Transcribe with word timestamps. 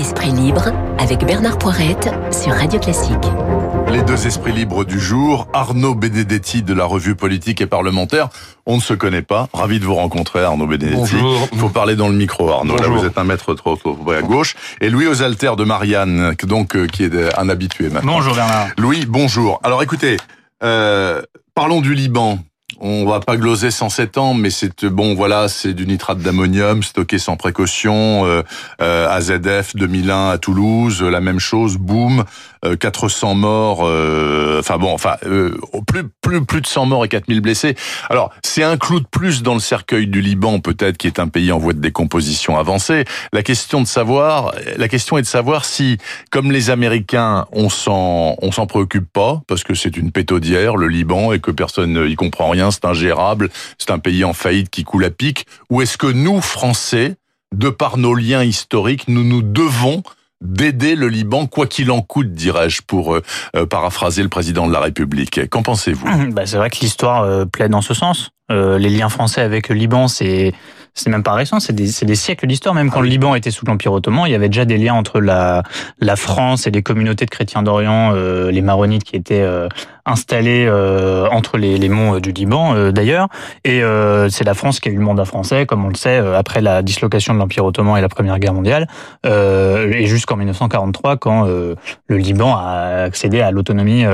Esprit 0.00 0.30
libre 0.30 0.72
avec 0.98 1.26
Bernard 1.26 1.58
Poirette 1.58 2.08
sur 2.32 2.54
Radio 2.54 2.80
Classique. 2.80 3.12
Les 3.92 4.00
deux 4.02 4.26
esprits 4.26 4.52
libres 4.52 4.86
du 4.86 4.98
jour, 4.98 5.46
Arnaud 5.52 5.94
Benedetti 5.94 6.62
de 6.62 6.72
la 6.72 6.86
revue 6.86 7.14
politique 7.14 7.60
et 7.60 7.66
parlementaire. 7.66 8.30
On 8.64 8.76
ne 8.76 8.80
se 8.80 8.94
connaît 8.94 9.20
pas. 9.20 9.50
Ravi 9.52 9.78
de 9.78 9.84
vous 9.84 9.94
rencontrer, 9.94 10.42
Arnaud 10.42 10.66
Benedetti. 10.66 10.96
Bonjour. 10.96 11.48
Il 11.52 11.58
faut 11.58 11.68
parler 11.68 11.96
dans 11.96 12.08
le 12.08 12.14
micro, 12.14 12.48
Arnaud. 12.48 12.76
Là, 12.78 12.88
vous 12.88 13.04
êtes 13.04 13.18
un 13.18 13.24
maître 13.24 13.52
trop, 13.52 13.76
trop 13.76 14.10
à 14.10 14.22
gauche. 14.22 14.56
Et 14.80 14.88
Louis 14.88 15.06
Osalter 15.06 15.52
de 15.58 15.64
Marianne, 15.64 16.34
donc, 16.44 16.76
euh, 16.76 16.86
qui 16.86 17.04
est 17.04 17.38
un 17.38 17.50
habitué 17.50 17.90
maintenant. 17.90 18.14
Bonjour 18.14 18.34
Bernard. 18.34 18.68
Louis, 18.78 19.04
bonjour. 19.06 19.60
Alors 19.62 19.82
écoutez, 19.82 20.16
euh, 20.62 21.20
parlons 21.54 21.82
du 21.82 21.94
Liban. 21.94 22.38
On 22.82 23.04
va 23.04 23.20
pas 23.20 23.36
gloser 23.36 23.70
107 23.70 24.16
ans, 24.16 24.32
mais 24.32 24.48
c'est 24.48 24.86
bon, 24.86 25.14
voilà, 25.14 25.48
c'est 25.48 25.74
du 25.74 25.86
nitrate 25.86 26.18
d'ammonium 26.20 26.82
stocké 26.82 27.18
sans 27.18 27.36
précaution. 27.36 28.24
Euh, 28.24 28.42
euh, 28.80 29.06
AZF 29.10 29.76
2001 29.76 30.30
à 30.30 30.38
Toulouse, 30.38 31.02
la 31.02 31.20
même 31.20 31.40
chose, 31.40 31.76
boum, 31.76 32.24
euh, 32.64 32.76
400 32.76 33.34
morts. 33.34 33.80
euh, 33.84 34.60
enfin 34.60 34.78
bon, 34.78 34.94
enfin 34.94 35.16
euh, 35.26 35.54
plus 35.86 36.04
plus 36.22 36.42
plus 36.44 36.60
de 36.62 36.66
100 36.66 36.86
morts 36.86 37.04
et 37.04 37.08
4000 37.08 37.42
blessés. 37.42 37.74
Alors 38.08 38.32
c'est 38.42 38.62
un 38.62 38.78
clou 38.78 39.00
de 39.00 39.06
plus 39.06 39.42
dans 39.42 39.54
le 39.54 39.60
cercueil 39.60 40.06
du 40.06 40.22
Liban, 40.22 40.60
peut-être, 40.60 40.96
qui 40.96 41.06
est 41.06 41.18
un 41.18 41.28
pays 41.28 41.52
en 41.52 41.58
voie 41.58 41.74
de 41.74 41.80
décomposition 41.80 42.56
avancée. 42.58 43.04
La 43.34 43.42
question 43.42 43.82
de 43.82 43.86
savoir, 43.86 44.54
la 44.78 44.88
question 44.88 45.18
est 45.18 45.22
de 45.22 45.26
savoir 45.26 45.66
si, 45.66 45.98
comme 46.30 46.50
les 46.50 46.70
Américains, 46.70 47.46
on 47.52 47.68
s'en 47.68 48.36
on 48.40 48.52
s'en 48.52 48.66
préoccupe 48.66 49.12
pas 49.12 49.42
parce 49.46 49.64
que 49.64 49.74
c'est 49.74 49.98
une 49.98 50.12
pétaudière, 50.12 50.76
le 50.76 50.88
Liban, 50.88 51.32
et 51.32 51.40
que 51.40 51.50
personne 51.50 52.06
y 52.08 52.14
comprend 52.14 52.48
rien, 52.48 52.69
c'est 52.70 52.84
ingérable, 52.84 53.50
c'est 53.78 53.90
un 53.90 53.98
pays 53.98 54.24
en 54.24 54.32
faillite 54.32 54.70
qui 54.70 54.84
coule 54.84 55.04
à 55.04 55.10
pic, 55.10 55.46
ou 55.70 55.82
est-ce 55.82 55.96
que 55.96 56.06
nous, 56.06 56.40
Français, 56.40 57.16
de 57.54 57.68
par 57.68 57.98
nos 57.98 58.14
liens 58.14 58.44
historiques, 58.44 59.08
nous 59.08 59.24
nous 59.24 59.42
devons 59.42 60.02
d'aider 60.40 60.94
le 60.94 61.08
Liban, 61.08 61.46
quoi 61.46 61.66
qu'il 61.66 61.90
en 61.90 62.00
coûte, 62.00 62.32
dirais-je, 62.32 62.80
pour 62.86 63.14
euh, 63.14 63.22
euh, 63.56 63.66
paraphraser 63.66 64.22
le 64.22 64.30
président 64.30 64.66
de 64.66 64.72
la 64.72 64.80
République? 64.80 65.48
Qu'en 65.50 65.62
pensez-vous? 65.62 66.06
Bah, 66.32 66.46
c'est 66.46 66.56
vrai 66.56 66.70
que 66.70 66.78
l'histoire 66.80 67.24
euh, 67.24 67.44
plaide 67.44 67.72
dans 67.72 67.82
ce 67.82 67.92
sens. 67.92 68.30
Euh, 68.50 68.78
les 68.78 68.88
liens 68.88 69.10
français 69.10 69.42
avec 69.42 69.68
le 69.68 69.74
Liban, 69.76 70.08
c'est 70.08 70.52
c'est 71.00 71.10
même 71.10 71.22
pas 71.22 71.32
récent, 71.32 71.60
c'est 71.60 71.72
des, 71.72 71.90
des 72.02 72.14
siècles 72.14 72.46
d'histoire. 72.46 72.74
Même 72.74 72.90
quand 72.90 73.00
le 73.00 73.08
Liban 73.08 73.34
était 73.34 73.50
sous 73.50 73.64
l'Empire 73.66 73.92
ottoman, 73.92 74.24
il 74.26 74.32
y 74.32 74.34
avait 74.34 74.48
déjà 74.48 74.64
des 74.64 74.78
liens 74.78 74.94
entre 74.94 75.20
la, 75.20 75.62
la 76.00 76.16
France 76.16 76.66
et 76.66 76.70
les 76.70 76.82
communautés 76.82 77.24
de 77.24 77.30
chrétiens 77.30 77.62
d'Orient, 77.62 78.12
euh, 78.14 78.50
les 78.50 78.62
maronites 78.62 79.04
qui 79.04 79.16
étaient 79.16 79.40
euh, 79.40 79.68
installés 80.06 80.66
euh, 80.68 81.28
entre 81.30 81.58
les, 81.58 81.78
les 81.78 81.88
monts 81.88 82.16
euh, 82.16 82.20
du 82.20 82.32
Liban 82.32 82.74
euh, 82.74 82.92
d'ailleurs. 82.92 83.28
Et 83.64 83.82
euh, 83.82 84.28
c'est 84.28 84.44
la 84.44 84.54
France 84.54 84.80
qui 84.80 84.88
a 84.88 84.92
eu 84.92 84.96
le 84.96 85.02
mandat 85.02 85.24
français, 85.24 85.66
comme 85.66 85.84
on 85.84 85.88
le 85.88 85.94
sait, 85.94 86.18
euh, 86.18 86.38
après 86.38 86.60
la 86.60 86.82
dislocation 86.82 87.34
de 87.34 87.38
l'Empire 87.38 87.64
ottoman 87.64 87.96
et 87.96 88.00
la 88.00 88.08
Première 88.08 88.38
Guerre 88.38 88.54
mondiale, 88.54 88.86
euh, 89.26 89.90
et 89.92 90.06
jusqu'en 90.06 90.36
1943 90.36 91.16
quand 91.16 91.46
euh, 91.46 91.74
le 92.08 92.16
Liban 92.16 92.54
a 92.56 93.02
accédé 93.04 93.40
à 93.40 93.50
l'autonomie 93.50 94.04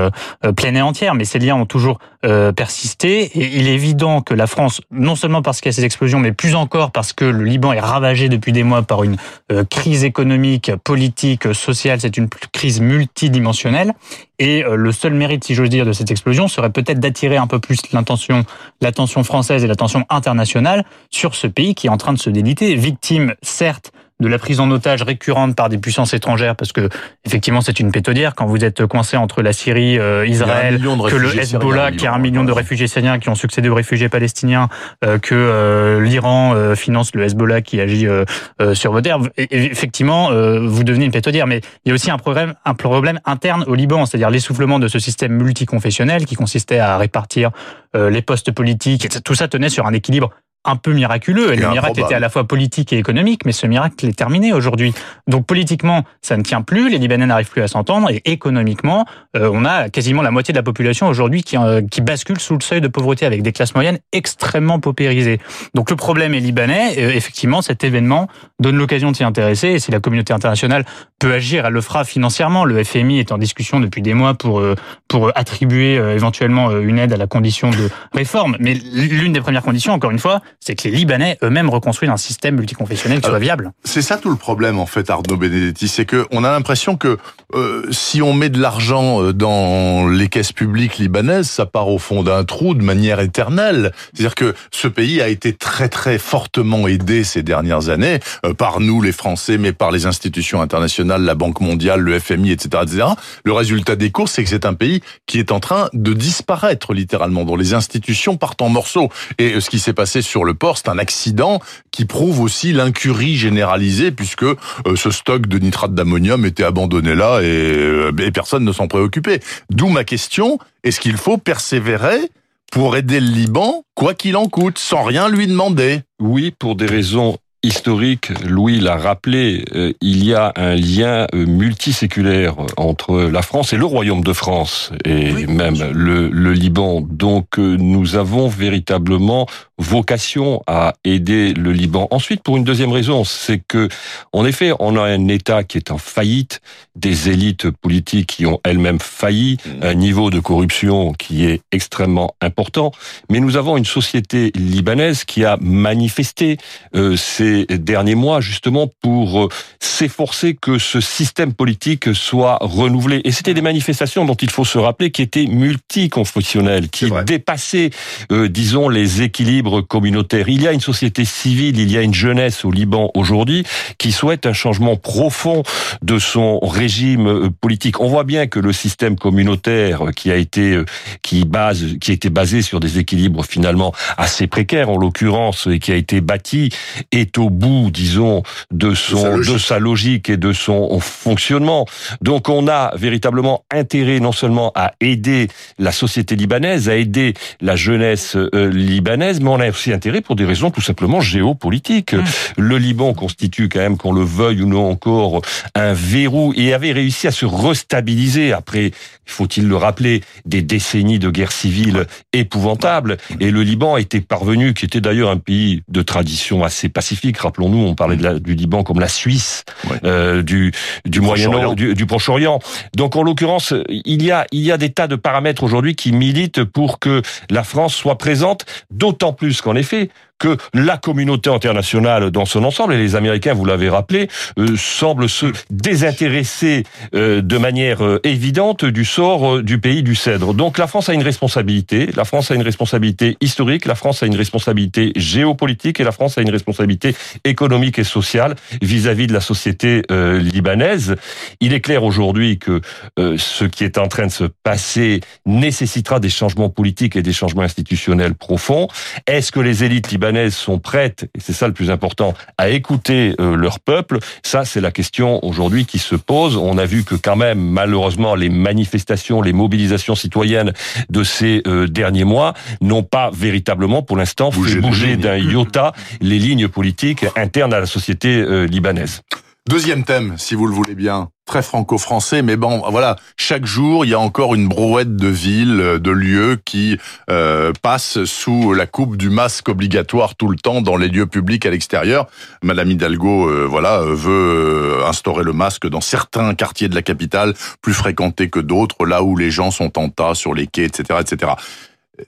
pleine 0.57 0.77
et 0.77 0.83
entière. 0.83 1.15
Mais 1.15 1.25
ces 1.25 1.39
liens 1.39 1.57
ont 1.57 1.67
toujours 1.67 1.99
euh, 2.27 2.53
persisté. 2.53 3.23
Et 3.39 3.57
il 3.57 3.69
est 3.69 3.75
évident 3.75 4.21
que 4.21 4.35
la 4.35 4.47
France, 4.47 4.81
non 4.91 5.15
seulement 5.15 5.43
parce 5.43 5.61
qu'il 5.61 5.69
y 5.69 5.75
a 5.75 5.77
ces 5.77 5.85
explosions, 5.85 6.19
mais 6.19 6.33
plus 6.33 6.55
encore 6.55 6.91
parce 6.91 7.13
que 7.13 7.25
le 7.25 7.45
Liban 7.45 7.73
est 7.73 7.81
ravagé 7.81 8.29
depuis 8.29 8.53
des 8.53 8.65
mois 8.65 8.83
par 8.83 9.05
une 9.05 9.17
euh, 9.53 9.65
crise 9.65 10.03
économique, 10.03 10.73
politique, 10.83 11.55
sociale. 11.55 12.01
C'est 12.01 12.17
une 12.17 12.29
crise 12.53 12.81
multidimensionnelle. 12.81 13.93
Et 14.39 14.65
euh, 14.65 14.77
le 14.77 14.93
seul 14.93 15.15
mérite, 15.15 15.45
si 15.45 15.55
j'ose 15.55 15.71
dire, 15.71 15.87
de 15.87 15.93
cette 15.93 16.11
explosion 16.11 16.49
serait 16.49 16.71
peut-être 16.71 17.01
d'attirer 17.01 17.37
un 17.37 17.47
peu 17.47 17.59
plus 17.59 17.79
l'attention, 17.93 18.45
l'attention 18.81 19.23
française 19.23 19.65
et 19.65 19.67
l'attention 19.67 20.05
internationale 20.11 20.85
sur 21.11 21.35
ce 21.35 21.47
pays 21.47 21.75
qui 21.75 21.87
est 21.87 21.91
en 21.91 21.97
train 21.97 22.13
de 22.13 22.19
se 22.19 22.31
déliter, 22.31 22.75
victime, 22.75 23.35
certes, 23.43 23.93
de 24.21 24.29
la 24.29 24.39
prise 24.39 24.61
en 24.61 24.71
otage 24.71 25.03
récurrente 25.03 25.55
par 25.55 25.69
des 25.69 25.79
puissances 25.79 26.15
étrangères, 26.15 26.57
parce 26.57 26.73
que 26.73 26.89
effectivement 27.27 27.61
c'est 27.61 27.79
une 27.81 27.93
pétodière 27.93 28.35
quand 28.35 28.47
vous 28.47 28.65
êtes 28.65 28.87
coincé 28.87 29.17
entre 29.19 29.43
la 29.43 29.53
Syrie, 29.53 29.99
euh, 29.99 30.27
Israël, 30.27 30.79
que 31.11 31.17
le 31.17 31.29
Hezbollah, 31.57 31.91
qui 31.93 32.07
a 32.07 32.15
un 32.15 32.19
million 32.19 32.43
de 32.45 32.53
réfugiés 32.53 32.87
syriens 32.87 33.19
qui 33.19 33.29
ont 33.29 33.35
succédé 33.35 33.69
aux 33.69 33.75
réfugiés 33.75 34.09
palestiniens, 34.09 34.69
euh, 35.05 35.19
que 35.19 35.35
euh, 35.35 36.01
l'Iran 36.01 36.55
euh, 36.55 36.75
finance 36.75 37.15
le 37.15 37.25
Hezbollah 37.25 37.61
qui 37.61 37.81
agit 37.81 38.07
euh, 38.07 38.25
euh, 38.63 38.75
sur 38.75 38.93
vos 38.93 39.01
terres. 39.03 39.19
Et- 39.37 39.43
et 39.55 39.65
effectivement, 39.71 40.31
euh, 40.31 40.61
vous 40.67 40.83
devenez 40.85 41.05
une 41.05 41.11
pétodière, 41.13 41.47
mais 41.47 41.61
il 41.85 41.89
y 41.89 41.93
a 41.93 41.95
aussi 41.95 42.11
un 42.11 42.19
problème, 42.19 42.55
un 42.65 42.75
problème 42.75 43.21
interne 43.27 43.65
au 43.67 43.75
Liban, 43.75 44.07
c'est-à-dire 44.07 44.31
l'essoufflement 44.31 44.79
de 44.79 44.89
ce 44.89 44.99
système 44.99 45.33
multiconfessionnel 45.33 46.25
qui 46.25 46.37
consistait 46.37 46.79
à 46.79 46.97
répartir 46.97 47.51
euh, 47.95 48.09
les 48.11 48.23
postes 48.23 48.51
politiques. 48.53 49.05
Et 49.05 49.09
tout 49.09 49.35
ça 49.35 49.49
tenait 49.49 49.69
sur 49.69 49.87
un 49.87 49.93
équilibre 49.93 50.31
un 50.67 50.77
peu 50.77 50.93
miraculeux. 50.93 51.53
Et, 51.53 51.55
Et 51.55 51.61
le 51.61 51.71
miracle 51.71 52.01
était 52.01 52.15
à 52.15 52.21
la 52.21 52.29
fois 52.29 52.45
politique 52.45 52.93
et 52.93 52.99
économique, 52.99 53.45
mais 53.45 53.53
ce 53.53 53.67
miracle 53.67 54.07
est 54.07 54.17
terminé 54.17 54.53
aujourd'hui. 54.53 54.93
Donc 55.27 55.47
politiquement, 55.47 56.05
ça 56.23 56.37
ne 56.37 56.43
tient 56.43 56.63
plus, 56.63 56.91
les 56.91 56.99
Libanais 56.99 57.27
n'arrivent 57.27 57.51
plus 57.51 57.63
à 57.63 57.69
s'entendre, 57.69 58.11
et 58.11 58.23
économiquement, 58.25 59.07
euh, 59.37 59.51
on 59.53 59.65
a 59.65 59.89
quasiment 59.89 60.23
la 60.23 60.31
moitié 60.31 60.53
de 60.53 60.59
la 60.59 60.63
population 60.63 61.09
aujourd'hui 61.09 61.43
qui, 61.43 61.57
euh, 61.57 61.83
qui 61.91 62.01
bascule 62.01 62.41
sous 62.41 62.55
le 62.55 62.63
seuil 62.63 62.81
de 62.81 62.89
pauvreté 62.89 63.27
avec 63.27 63.43
des 63.43 63.53
classes 63.53 63.75
moyennes 63.75 63.99
extrêmement 64.13 64.81
paupérisées. 64.81 65.41
Donc 65.75 65.91
le 65.91 65.97
problème 65.97 66.35
est 66.35 66.41
libanais. 66.41 66.95
Euh, 66.99 67.13
effectivement, 67.13 67.63
cet 67.63 67.85
événement 67.85 68.29
donne 68.61 68.77
l'occasion 68.77 69.11
de 69.11 69.17
s'y 69.17 69.25
intéresser, 69.25 69.69
et 69.69 69.79
si 69.79 69.91
la 69.91 70.01
communauté 70.01 70.33
internationale 70.33 70.85
peut 71.19 71.33
agir, 71.33 71.67
elle 71.67 71.73
le 71.73 71.81
fera 71.81 72.05
financièrement. 72.05 72.65
Le 72.65 72.83
FMI 72.83 73.21
est 73.21 73.33
en 73.33 73.39
discussion 73.39 73.81
depuis 73.81 74.03
des 74.03 74.15
mois 74.15 74.35
pour 74.35 74.63
pour 75.09 75.33
attribuer 75.35 75.95
éventuellement 75.95 76.77
une 76.79 76.99
aide 76.99 77.13
à 77.13 77.17
la 77.17 77.27
condition 77.27 77.71
de 77.71 77.89
réforme. 78.13 78.57
Mais 78.61 78.75
l'une 78.75 79.33
des 79.33 79.41
premières 79.41 79.63
conditions, 79.63 79.93
encore 79.93 80.11
une 80.11 80.19
fois, 80.19 80.41
c'est 80.61 80.75
que 80.75 80.89
les 80.89 80.95
Libanais 80.95 81.39
eux-mêmes 81.43 81.71
reconstruisent 81.71 82.11
un 82.11 82.17
système 82.17 82.57
multiconfessionnel 82.57 83.19
qui 83.19 83.23
soit 83.23 83.31
Alors, 83.31 83.41
viable. 83.41 83.73
C'est 83.85 84.03
ça 84.03 84.17
tout 84.17 84.31
le 84.31 84.37
problème 84.37 84.79
en 84.79 84.87
fait, 84.87 85.11
Arnaud 85.11 85.37
Benedetti, 85.37 85.89
c'est 85.89 86.05
que 86.05 86.27
on 86.31 86.45
a 86.45 86.51
l'impression 86.51 86.97
que 86.97 87.19
euh, 87.55 87.87
si 87.91 88.23
on 88.23 88.33
met 88.33 88.49
de 88.49 88.61
l'argent 88.61 89.23
euh, 89.23 89.33
dans 89.33 90.09
les 90.09 90.29
caisses 90.29 90.53
publiques 90.53 90.99
libanaises, 90.99 91.49
ça 91.49 91.67
part 91.67 91.89
au 91.89 91.99
fond 91.99 92.23
d'un 92.23 92.45
trou 92.45 92.75
de 92.75 92.83
manière 92.83 93.21
éternelle. 93.21 93.93
C'est-à-dire 94.13 94.35
que 94.35 94.55
ce 94.71 94.89
pays 94.89 95.21
a 95.21 95.29
été 95.29 95.53
très 95.53 95.89
très 95.89 96.19
fortement 96.19 96.89
aidé 96.89 97.25
ces 97.25 97.43
dernières 97.43 97.89
années 97.89 98.21
euh, 98.45 98.55
par 98.55 98.81
nous 98.81 99.01
les 99.01 99.13
Français, 99.13 99.59
mais 99.59 99.73
par 99.73 99.91
les 99.91 100.07
institutions 100.07 100.61
internationales, 100.61 101.23
la 101.23 101.35
Banque 101.35 101.61
mondiale, 101.61 102.01
le 102.01 102.19
FMI, 102.19 102.51
etc., 102.51 102.83
etc. 102.83 103.05
Le 103.45 103.53
résultat 103.53 103.97
des 103.97 104.11
courses, 104.11 104.33
c'est 104.33 104.45
que 104.45 104.51
c'est 104.51 104.67
un 104.67 104.75
pays 104.75 105.03
qui 105.27 105.39
est 105.39 105.53
en 105.53 105.61
train 105.61 105.89
de 105.93 106.13
disparaître 106.13 106.93
littéralement, 106.93 107.45
dont 107.45 107.57
les 107.57 107.75
institutions 107.75 108.37
partent 108.37 108.63
en 108.63 108.69
morceaux. 108.69 109.09
Et 109.39 109.55
euh, 109.55 109.61
ce 109.61 109.71
qui 109.71 109.79
s'est 109.79 109.93
passé 109.93 110.23
sur 110.23 110.45
le 110.47 110.55
port, 110.55 110.79
c'est 110.79 110.89
un 110.89 110.99
accident 110.99 111.61
qui 111.91 112.07
prouve 112.07 112.41
aussi 112.41 112.73
l'incurie 112.73 113.37
généralisée 113.37 114.11
puisque 114.11 114.45
euh, 114.45 114.57
ce 114.95 115.11
stock 115.11 115.47
de 115.47 115.59
nitrate 115.59 115.95
d'ammonium 115.95 116.47
était 116.47 116.65
abandonné 116.65 117.15
là 117.15 117.41
et, 117.41 117.47
euh, 117.47 118.13
et 118.19 118.31
personne 118.31 118.65
ne 118.65 118.73
s'en 118.73 118.89
préoccupait. 118.89 119.41
D'où 119.71 119.89
ma 119.89 120.05
question, 120.05 120.59
est-ce 120.85 121.01
qu'il 121.01 121.17
faut 121.17 121.37
persévérer 121.37 122.31
pour 122.73 122.97
aider 122.97 123.21
le 123.21 123.29
Liban, 123.29 123.85
quoi 123.95 124.15
qu'il 124.15 124.37
en 124.37 124.49
coûte, 124.49 124.79
sans 124.79 125.03
rien 125.03 125.29
lui 125.29 125.47
demander? 125.47 126.01
Oui, 126.21 126.51
pour 126.51 126.77
des 126.77 126.87
raisons 126.87 127.37
historiques, 127.67 128.31
Louis 128.45 128.81
l'a 128.81 128.97
rappelé, 128.97 129.65
euh, 129.75 129.93
il 130.01 130.25
y 130.25 130.35
a 130.35 130.53
un 130.57 130.75
lien 130.75 131.27
euh, 131.35 131.47
multiséculaire 131.47 132.55
entre 132.77 133.23
la 133.23 133.43
France 133.43 133.73
et 133.73 133.77
le 133.77 133.85
Royaume 133.85 134.23
de 134.25 134.33
France, 134.33 134.93
et 135.05 135.33
Oui, 135.33 135.47
même 135.47 135.77
le, 135.93 136.29
le 136.29 136.53
Liban. 136.53 137.01
Donc 137.03 137.59
euh, 137.59 137.77
nous 137.77 138.17
avons 138.17 138.49
véritablement 138.49 139.47
vocation 139.79 140.63
à 140.67 140.95
aider 141.05 141.53
le 141.53 141.73
Liban. 141.73 142.09
Ensuite, 142.11 142.43
pour 142.43 142.57
une 142.57 142.65
deuxième 142.65 142.93
raison, 142.93 143.25
c'est 143.25 143.59
que, 143.59 143.89
en 144.33 144.47
effet, 144.47 144.73
on 144.79 144.97
a 144.97 145.03
un 145.03 145.29
État 145.29 145.65
qui 145.65 145.77
est 145.77 145.91
en 145.91 145.99
faillite, 145.99 146.61
des 146.95 147.29
élites 147.29 147.71
politiques 147.71 148.29
qui 148.29 148.47
ont 148.47 148.59
elles-mêmes 148.65 149.01
failli, 149.01 149.57
Mmh. 149.67 149.83
un 149.83 149.95
niveau 149.95 150.31
de 150.31 150.41
corruption 150.41 151.13
qui 151.13 151.45
est 151.45 151.61
extrêmement 151.73 152.35
important, 152.41 152.93
mais 153.31 153.41
nous 153.41 153.57
avons 153.57 153.77
une 153.77 153.85
société 153.85 154.53
libanaise 154.55 155.25
qui 155.25 155.45
a 155.45 155.57
manifesté 155.61 156.57
euh, 156.95 157.17
ces 157.57 157.79
derniers 157.79 158.15
mois 158.15 158.41
justement 158.41 158.89
pour 159.01 159.45
euh, 159.45 159.49
s'efforcer 159.81 160.55
que 160.55 160.79
ce 160.79 161.01
système 161.01 161.53
politique 161.53 162.15
soit 162.15 162.59
renouvelé. 162.61 163.21
Et 163.25 163.33
c'était 163.33 163.55
des 163.55 163.63
manifestations 163.63 164.25
dont 164.25 164.35
il 164.35 164.51
faut 164.51 164.65
se 164.65 164.79
rappeler 164.79 165.11
qui 165.11 165.23
étaient 165.23 165.47
multiconfessionnelles, 165.47 166.89
qui 166.89 167.11
dépassaient, 167.27 167.91
euh, 168.33 168.49
disons, 168.49 168.89
les 168.89 169.23
équilibres 169.23 169.87
communautaires. 169.87 170.49
Il 170.49 170.63
y 170.63 170.69
a 170.69 170.73
une 170.73 170.81
société 170.81 171.25
civile, 171.25 171.79
il 171.79 171.91
y 171.91 171.97
a 171.97 172.03
une 172.03 172.15
jeunesse 172.15 172.65
au 172.65 172.71
Liban 172.71 173.11
aujourd'hui 173.15 173.65
qui 173.99 174.13
souhaite 174.13 174.47
un 174.47 174.53
changement 174.53 174.97
profond 174.97 175.63
de 176.03 176.19
son 176.19 176.59
régime 176.61 177.27
euh, 177.27 177.51
politique. 177.61 178.01
On 178.01 178.09
voit 178.09 178.25
bien 178.25 178.47
que 178.47 178.61
le 178.61 178.73
système 178.73 179.17
communautaire 179.17 180.11
qui 180.15 180.31
a 180.31 180.37
été 180.37 180.83
qui 181.23 181.45
base 181.45 181.97
qui 182.01 182.13
était 182.13 182.31
basé 182.31 182.63
sur 182.63 182.81
des 182.81 182.99
équilibres 182.99 183.45
finalement 183.45 183.93
assez 184.17 184.47
précaires 184.47 184.91
en 184.91 184.99
l'occurrence 184.99 185.69
et 185.71 185.79
qui 185.79 185.93
a 185.93 185.97
été 185.97 186.21
bâti 186.21 186.71
est 187.13 187.39
au 187.39 187.46
au 187.47 187.51
bout, 187.51 187.91
disons, 187.91 188.43
de 188.73 188.95
son, 188.95 189.39
de 189.39 189.59
sa 189.59 189.79
logique 189.79 190.29
et 190.29 190.37
de 190.37 190.53
son 190.53 190.99
fonctionnement. 191.01 191.87
Donc, 192.21 192.49
on 192.49 192.67
a 192.67 192.93
véritablement 192.97 193.65
intérêt 193.71 194.19
non 194.21 194.33
seulement 194.33 194.73
à 194.75 194.93
aider 195.01 195.49
la 195.79 195.93
société 195.93 196.35
libanaise, 196.35 196.89
à 196.89 196.97
aider 196.97 197.35
la 197.61 197.77
jeunesse 197.77 198.37
euh, 198.37 198.71
libanaise, 198.71 199.41
mais 199.41 199.51
on 199.51 199.61
a 199.61 199.69
aussi 199.69 199.93
intérêt 199.93 200.21
pour 200.21 200.35
des 200.35 200.45
raisons 200.45 200.71
tout 200.71 200.81
simplement 200.81 201.21
géopolitiques. 201.21 202.15
Mmh. 202.15 202.25
Le 202.59 202.79
Liban 202.79 203.15
constitue 203.15 203.69
quand 203.69 203.81
même, 203.81 203.97
qu'on 203.97 204.13
le 204.13 204.25
veuille 204.25 204.63
ou 204.63 204.67
non 204.67 204.91
encore, 204.91 205.43
un 205.75 205.93
verrou 205.93 206.53
et 206.57 206.75
avait 206.75 206.93
réussi 206.93 207.27
à 207.27 207.31
se 207.31 207.47
restabiliser 207.47 208.53
après, 208.53 208.91
faut-il 209.25 209.69
le 209.69 209.77
rappeler, 209.77 210.23
des 210.45 210.63
décennies 210.63 211.19
de 211.19 211.31
guerre 211.31 211.53
civile 211.53 212.07
épouvantables. 212.33 213.19
Et 213.41 213.51
le 213.51 213.63
Liban 213.63 213.97
était 213.97 214.21
parvenu, 214.21 214.75
qui 214.75 214.85
était 214.85 215.01
d'ailleurs 215.01 215.31
un 215.31 215.39
pays 215.39 215.83
de 215.89 216.03
tradition 216.03 216.65
assez 216.65 216.89
pacifique. 216.89 217.26
Rappelons-nous, 217.35 217.79
on 217.79 217.95
parlait 217.95 218.17
de 218.17 218.23
la, 218.23 218.39
du 218.39 218.55
Liban 218.55 218.83
comme 218.83 219.01
la 219.01 219.09
Suisse 219.09 219.65
euh, 220.05 220.43
du, 220.43 220.73
du, 221.05 221.21
Moyen-Orient, 221.21 221.75
du, 221.75 221.95
du 221.95 222.07
Proche-Orient. 222.07 222.61
Donc 222.95 223.17
en 223.17 223.23
l'occurrence, 223.23 223.75
il 223.89 224.23
y 224.23 224.31
a 224.31 224.47
il 224.53 224.63
y 224.63 224.73
a 224.73 224.79
des 224.79 224.91
tas 224.91 225.07
de 225.07 225.17
paramètres 225.17 225.63
aujourd'hui 225.63 225.95
qui 225.95 226.13
militent 226.13 226.65
pour 226.65 226.99
que 226.99 227.23
la 227.51 227.65
France 227.65 227.95
soit 227.95 228.19
présente, 228.19 228.65
d'autant 228.91 229.33
plus 229.33 229.61
qu'en 229.61 229.77
effet, 229.77 230.11
que 230.39 230.57
la 230.75 230.97
communauté 230.97 231.51
internationale 231.51 232.31
dans 232.31 232.45
son 232.45 232.65
ensemble, 232.65 232.95
et 232.95 232.99
les 232.99 233.17
Américains, 233.17 233.55
vous 233.55 233.65
l'avez 233.65 233.89
rappelé, 233.89 234.29
euh, 234.59 234.77
semblent 234.77 235.29
se 235.29 235.47
désintéresser 235.71 236.85
euh, 237.15 237.41
de 237.41 237.59
manière 237.59 238.05
euh, 238.05 238.21
évidente 238.25 238.85
du 238.85 239.05
sort 239.05 239.63
du 239.63 239.79
pays 239.79 240.03
du 240.03 240.15
Cèdre. 240.15 240.55
Donc 240.55 240.79
la 240.79 240.87
France 240.87 241.09
a 241.09 241.15
une 241.15 241.23
responsabilité, 241.23 242.11
la 242.15 242.25
France 242.25 242.51
a 242.51 242.55
une 242.55 242.63
responsabilité 242.63 243.37
historique, 243.41 243.87
la 243.87 243.95
France 243.95 244.23
a 244.23 244.27
une 244.27 244.37
responsabilité 244.37 245.13
géopolitique 245.17 246.01
et 246.01 246.05
la 246.05 246.13
France 246.13 246.37
a 246.39 246.43
une 246.43 246.51
responsabilité 246.51 247.15
économique 247.45 247.99
et 247.99 248.05
sociale 248.05 248.57
vis-à-vis 248.83 249.27
de 249.27 249.33
la 249.33 249.41
société 249.41 250.03
libanaise. 250.11 251.17
Il 251.61 251.73
est 251.73 251.81
clair 251.81 252.05
aujourd'hui 252.05 252.59
que 252.59 252.81
ce 253.17 253.65
qui 253.65 253.85
est 253.85 253.99
en 253.99 254.09
train 254.09 254.27
de 254.27 254.33
se 254.33 254.45
passer 254.63 255.21
nécessitera 255.45 256.21
des 256.21 256.29
changements 256.29 256.69
politiques 256.69 257.17
et 257.17 257.23
des 257.23 257.33
changements 257.33 257.63
institutionnels 257.63 258.35
profonds. 258.35 258.89
Est-ce 259.27 259.53
que 259.53 259.61
les 259.61 259.85
élites 259.85 260.11
libanaises 260.11 260.26
sont 260.51 260.79
prêtes, 260.79 261.29
et 261.35 261.41
c'est 261.41 261.53
ça 261.53 261.67
le 261.67 261.73
plus 261.73 261.91
important, 261.91 262.35
à 262.59 262.69
écouter 262.69 263.35
euh, 263.41 263.57
leur 263.57 263.81
peuple, 263.81 264.19
ça 264.43 264.65
c'est 264.65 264.81
la 264.81 264.91
question 264.91 265.45
aujourd'hui 265.45 265.87
qui 265.87 265.99
se 265.99 266.15
pose. 266.15 266.57
On 266.57 266.79
a 266.79 266.85
vu 266.85 267.05
que 267.05 267.15
quand 267.15 267.37
même, 267.37 267.59
malheureusement, 267.59 268.35
les 268.35 268.49
manifestations, 268.49 269.43
les 269.43 269.53
mobilisations 269.53 270.15
citoyennes 270.15 270.73
de 271.11 271.25
ces 271.25 271.63
euh, 271.67 271.87
derniers 271.87 272.25
mois 272.25 272.55
n'ont 272.81 273.03
pas 273.03 273.31
véritablement, 273.33 274.03
pour 274.03 274.17
l'instant, 274.17 274.51
fait 274.51 274.81
bouger 274.81 275.17
d'un 275.17 275.37
iota 275.37 275.93
les 276.21 276.39
lignes 276.39 276.69
politiques 276.69 277.25
internes 277.37 277.75
à 277.75 277.81
la 277.81 277.87
société 277.87 278.37
euh, 278.37 278.67
libanaise. 278.67 279.23
Deuxième 279.69 280.05
thème, 280.05 280.35
si 280.39 280.55
vous 280.55 280.69
le 280.69 280.73
voulez 280.73 280.95
bien, 280.95 281.31
très 281.45 281.61
franco-français, 281.61 282.43
mais 282.43 282.57
bon, 282.57 282.89
voilà, 282.89 283.17
chaque 283.37 283.67
jour, 283.67 284.05
il 284.05 284.13
y 284.13 284.15
a 284.15 284.21
encore 284.21 284.55
une 284.55 284.69
brouette 284.69 285.17
de 285.17 285.27
villes, 285.27 285.99
de 285.99 286.11
lieux 286.13 286.57
qui 286.65 286.99
euh, 287.31 287.73
passent 287.83 288.23
sous 288.27 288.75
la 288.75 288.87
coupe 288.87 289.17
du 289.17 289.29
masque 289.29 289.69
obligatoire 289.69 290.37
tout 290.37 290.47
le 290.47 290.57
temps 290.57 290.83
dans 290.83 290.97
les 290.97 291.09
lieux 291.09 291.27
publics 291.27 291.67
à 291.67 291.71
l'extérieur. 291.71 292.29
Madame 292.63 292.93
Hidalgo, 292.93 293.49
euh, 293.49 293.67
voilà, 293.69 294.03
veut 294.03 295.01
euh, 295.01 295.07
instaurer 295.09 295.43
le 295.43 295.53
masque 295.53 295.89
dans 295.89 296.01
certains 296.01 296.55
quartiers 296.55 296.89
de 296.89 296.95
la 296.95 297.03
capitale, 297.03 297.53
plus 297.83 297.95
fréquentés 297.95 298.49
que 298.49 298.61
d'autres, 298.61 299.05
là 299.05 299.25
où 299.25 299.37
les 299.37 299.51
gens 299.51 299.73
sont 299.73 299.99
en 299.99 300.11
tas 300.11 300.35
sur 300.35 300.55
les 300.55 300.69
quais, 300.69 300.85
etc., 300.85 301.19
etc. 301.21 301.53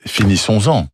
Finissons-en 0.07 0.89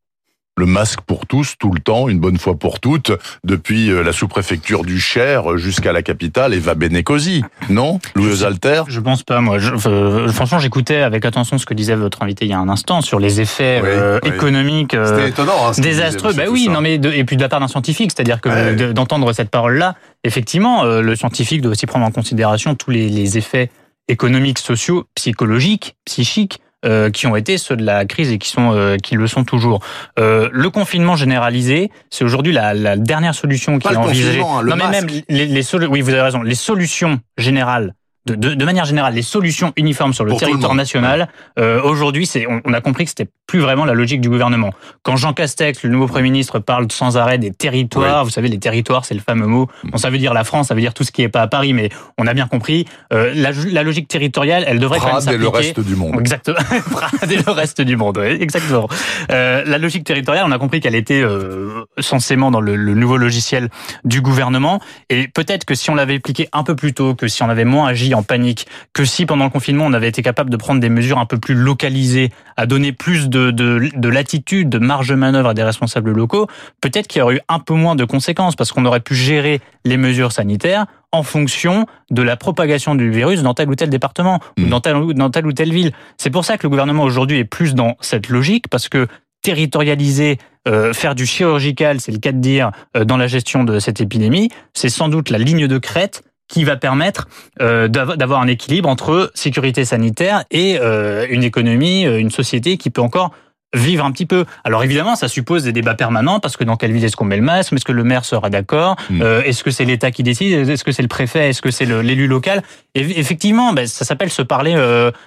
le 0.56 0.66
masque 0.66 1.00
pour 1.00 1.26
tous, 1.26 1.54
tout 1.58 1.72
le 1.72 1.80
temps, 1.80 2.08
une 2.08 2.20
bonne 2.20 2.38
fois 2.38 2.54
pour 2.54 2.80
toutes, 2.80 3.12
depuis 3.42 3.90
euh, 3.90 4.02
la 4.02 4.12
sous-préfecture 4.12 4.84
du 4.84 5.00
Cher 5.00 5.56
jusqu'à 5.58 5.92
la 5.92 6.02
capitale, 6.02 6.54
et 6.54 6.58
va 6.58 6.74
Benecosi, 6.74 7.42
non? 7.70 7.98
Louis 8.14 8.44
Alter? 8.44 8.84
Je 8.86 9.00
pense 9.00 9.22
pas, 9.22 9.40
moi. 9.40 9.58
Je, 9.58 9.72
euh, 9.86 10.28
franchement, 10.28 10.58
j'écoutais 10.58 10.98
avec 10.98 11.24
attention 11.24 11.58
ce 11.58 11.66
que 11.66 11.74
disait 11.74 11.96
votre 11.96 12.22
invité 12.22 12.44
il 12.44 12.50
y 12.50 12.54
a 12.54 12.58
un 12.58 12.68
instant 12.68 13.00
sur 13.00 13.18
les 13.18 13.40
effets 13.40 13.80
euh, 13.84 14.20
économiques 14.24 14.94
étonnant, 14.94 15.68
hein, 15.68 15.72
désastreux. 15.78 16.32
Bah 16.34 16.44
oui, 16.50 16.68
non 16.68 16.80
mais 16.80 16.94
et 16.94 17.24
puis 17.24 17.36
de 17.36 17.42
la 17.42 17.48
part 17.48 17.60
d'un 17.60 17.68
scientifique, 17.68 18.12
c'est-à-dire 18.14 18.40
que 18.40 18.92
d'entendre 18.92 19.32
cette 19.32 19.50
parole-là, 19.50 19.96
effectivement, 20.24 20.84
le 20.84 21.16
scientifique 21.16 21.60
doit 21.60 21.72
aussi 21.72 21.86
prendre 21.86 22.04
en 22.04 22.10
considération 22.10 22.74
tous 22.74 22.90
les, 22.90 23.08
les 23.08 23.38
effets 23.38 23.70
économiques, 24.08 24.58
sociaux, 24.58 25.06
psychologiques, 25.14 25.96
psychiques 26.04 26.60
euh, 26.84 27.10
qui 27.10 27.26
ont 27.26 27.36
été 27.36 27.58
ceux 27.58 27.76
de 27.76 27.84
la 27.84 28.04
crise 28.04 28.31
et 28.31 28.38
qui 28.38 28.48
sont 28.48 28.72
euh, 28.75 28.96
qui 28.96 29.14
le 29.14 29.26
sont 29.26 29.44
toujours. 29.44 29.81
Euh, 30.19 30.48
le 30.52 30.70
confinement 30.70 31.16
généralisé, 31.16 31.90
c'est 32.10 32.25
aujourd'hui 32.25 32.52
la, 32.52 32.75
la, 32.75 32.96
dernière 32.96 33.34
solution 33.34 33.78
qui 33.78 33.88
est 33.88 33.96
envisagée. 33.96 34.40
Hein, 34.40 34.62
non 34.64 34.76
mais 34.76 34.88
même 34.88 35.06
les, 35.28 35.46
les 35.46 35.75
oui 35.86 36.00
vous 36.00 36.10
avez 36.10 36.20
raison, 36.20 36.42
les 36.42 36.54
solutions 36.54 37.20
générales 37.38 37.94
de, 38.26 38.35
de, 38.35 38.55
de, 38.55 38.65
manière 38.65 38.85
générale, 38.85 39.15
les 39.15 39.23
solutions 39.23 39.73
uniformes 39.76 40.15
sur 40.15 40.25
le 40.25 40.35
territoire 40.37 40.75
national, 40.75 41.29
euh, 41.59 41.82
aujourd'hui, 41.82 42.26
c'est, 42.26 42.47
on, 42.47 42.73
a 42.73 42.81
compris 42.81 43.05
que 43.05 43.11
c'était 43.11 43.29
plus 43.47 43.61
vraiment 43.61 43.85
la 43.85 43.93
logique 43.93 44.21
du 44.21 44.31
gouvernement. 44.31 44.71
Quand 45.03 45.17
Jean 45.17 45.35
Castex, 45.35 45.82
le 45.82 45.91
nouveau 45.91 46.06
Premier 46.06 46.31
ministre, 46.31 46.59
parle 46.59 46.91
sans 46.91 47.19
arrêt 47.19 47.37
des 47.37 47.50
territoires, 47.50 48.25
vous 48.25 48.31
savez, 48.31 48.49
les 48.49 48.59
territoires, 48.59 49.05
c'est 49.05 49.15
le 49.15 49.21
fameux 49.21 49.47
mot. 49.47 49.69
Bon, 49.85 49.99
ça 49.99 50.09
veut 50.09 50.17
dire 50.17 50.32
la 50.32 50.44
France, 50.44 50.69
ça 50.69 50.75
veut 50.75 50.81
dire 50.81 50.94
tout 50.94 51.05
ce 51.05 51.12
qui 51.12 51.23
est 51.23 51.29
pas 51.29 51.43
à 51.43 51.47
Paris, 51.47 51.75
mais 51.75 51.91
on 52.17 52.26
a 52.26 52.32
bien 52.32 52.47
compris. 52.47 52.87
Euh, 53.12 53.32
la, 53.35 53.50
la, 53.53 53.82
logique 53.82 54.09
territoriale, 54.09 54.65
elle 54.67 54.79
devrait 54.79 55.00
quand 55.00 55.21
même 55.21 55.35
et 55.35 55.38
le 55.38 55.49
reste 55.49 55.81
du 55.81 55.94
monde. 55.94 56.17
Exactement. 56.19 56.56
Prade 56.91 57.31
et 57.31 57.37
le 57.37 57.50
reste 57.50 57.82
du 57.82 57.97
monde, 57.97 58.17
oui, 58.19 58.38
exactement. 58.41 58.88
Euh, 59.31 59.62
la 59.67 59.76
logique 59.76 60.05
territoriale, 60.05 60.44
on 60.49 60.53
a 60.53 60.59
compris 60.59 60.81
qu'elle 60.81 60.94
était 60.94 61.21
euh, 61.21 61.85
censément 61.99 62.50
dans 62.50 62.61
le, 62.61 62.76
le 62.76 62.94
nouveau 62.94 63.19
logiciel 63.19 63.69
du 64.05 64.23
gouvernement. 64.23 64.81
Et 65.11 65.29
peut-être 65.29 65.67
que 65.67 65.75
si 65.75 65.91
on 65.91 65.94
l'avait 65.94 66.17
appliqué 66.17 66.49
un 66.53 66.62
peu 66.62 66.75
plus 66.75 66.94
tôt, 66.94 67.15
que 67.15 67.29
si 67.29 67.43
on 67.43 67.50
avait 67.50 67.65
moins 67.65 67.88
agi 67.88 68.13
en 68.14 68.22
panique 68.22 68.66
que 68.93 69.05
si 69.05 69.26
pendant 69.26 69.44
le 69.44 69.50
confinement 69.50 69.87
on 69.87 69.93
avait 69.93 70.08
été 70.08 70.22
capable 70.22 70.50
de 70.50 70.56
prendre 70.56 70.81
des 70.81 70.88
mesures 70.88 71.19
un 71.19 71.26
peu 71.26 71.38
plus 71.38 71.55
localisées, 71.55 72.31
à 72.56 72.66
donner 72.66 72.93
plus 72.93 73.28
de, 73.28 73.50
de, 73.50 73.90
de 73.94 74.08
latitude, 74.08 74.69
de 74.69 74.78
marge 74.78 75.08
de 75.08 75.14
manœuvre 75.14 75.50
à 75.50 75.55
des 75.55 75.62
responsables 75.62 76.12
locaux, 76.12 76.46
peut-être 76.81 77.06
qu'il 77.06 77.20
y 77.20 77.22
aurait 77.22 77.37
eu 77.37 77.40
un 77.49 77.58
peu 77.58 77.75
moins 77.75 77.96
de 77.96 78.05
conséquences 78.05 78.56
parce 78.56 78.72
qu'on 78.72 78.84
aurait 78.84 79.00
pu 79.00 79.14
gérer 79.14 79.61
les 79.84 79.96
mesures 79.96 80.32
sanitaires 80.32 80.87
en 81.12 81.22
fonction 81.22 81.87
de 82.11 82.22
la 82.22 82.37
propagation 82.37 82.94
du 82.94 83.11
virus 83.11 83.43
dans 83.43 83.55
tel 83.55 83.69
ou 83.69 83.75
tel 83.76 83.88
département 83.88 84.40
ou 84.58 84.66
dans 84.66 84.81
telle, 84.81 84.96
dans 85.14 85.31
telle 85.31 85.46
ou 85.46 85.52
telle 85.52 85.72
ville. 85.72 85.93
C'est 86.16 86.31
pour 86.31 86.44
ça 86.44 86.58
que 86.58 86.64
le 86.64 86.70
gouvernement 86.70 87.05
aujourd'hui 87.05 87.38
est 87.38 87.44
plus 87.44 87.75
dans 87.75 87.96
cette 88.00 88.28
logique 88.28 88.69
parce 88.69 88.88
que 88.88 89.06
territorialiser, 89.43 90.38
euh, 90.66 90.93
faire 90.93 91.14
du 91.14 91.26
chirurgical, 91.26 92.00
c'est 92.00 92.11
le 92.11 92.19
cas 92.19 92.32
de 92.32 92.38
dire, 92.38 92.72
euh, 92.96 93.05
dans 93.05 93.19
la 93.19 93.26
gestion 93.26 93.62
de 93.62 93.78
cette 93.78 94.00
épidémie, 94.00 94.49
c'est 94.72 94.88
sans 94.88 95.08
doute 95.08 95.31
la 95.31 95.38
ligne 95.38 95.69
de 95.69 95.78
crête 95.78 96.25
qui 96.49 96.64
va 96.64 96.76
permettre 96.76 97.29
euh, 97.61 97.88
d'avoir 97.88 98.41
un 98.41 98.46
équilibre 98.46 98.88
entre 98.88 99.31
sécurité 99.35 99.85
sanitaire 99.85 100.44
et 100.50 100.79
euh, 100.81 101.26
une 101.31 101.43
économie, 101.43 102.06
euh, 102.06 102.19
une 102.19 102.31
société 102.31 102.76
qui 102.76 102.91
peut 102.91 103.02
encore 103.02 103.31
vivre 103.76 104.05
un 104.05 104.12
petit 104.12 104.26
peu. 104.26 104.44
Alors 104.62 104.85
évidemment, 104.85 105.17
ça 105.17 105.26
suppose 105.26 105.64
des 105.64 105.73
débats 105.73 105.96
permanents 105.96 106.38
parce 106.38 106.56
que 106.56 106.62
dans 106.62 106.76
quelle 106.76 106.93
ville 106.93 107.05
est-ce 107.05 107.17
qu'on 107.17 107.25
met 107.25 107.37
le 107.37 107.43
masque? 107.43 107.73
Est-ce 107.73 107.85
que 107.85 107.91
le 107.91 108.05
maire 108.05 108.25
sera 108.25 108.49
d'accord? 108.49 108.94
Mm. 109.11 109.23
Est-ce 109.44 109.64
que 109.64 109.73
c'est 109.73 109.85
l'État 109.85 110.12
qui 110.12 110.23
décide? 110.23 110.69
Est-ce 110.69 110.85
que 110.85 110.93
c'est 110.93 111.02
le 111.02 111.08
préfet? 111.08 111.49
Est-ce 111.49 111.61
que 111.61 111.73
c'est 111.73 111.85
l'élu 111.85 112.29
local? 112.29 112.62
Et 112.94 113.00
Effectivement, 113.18 113.73
ben, 113.73 113.88
ça 113.88 114.04
s'appelle 114.04 114.30
se 114.30 114.42
parler. 114.42 114.76